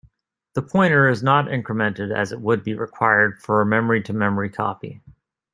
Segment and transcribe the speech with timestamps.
[0.55, 4.99] The pointer is not incremented as it would be required for a memory-to-memory copy.